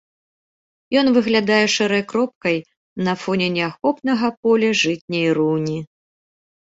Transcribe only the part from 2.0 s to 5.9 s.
кропкай на фоне неахопнага поля жытняй руні.